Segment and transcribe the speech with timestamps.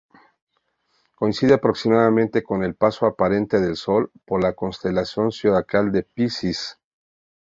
[1.13, 6.79] Coincide aproximadamente con el paso aparente del Sol por la constelación zodiacal de Piscis.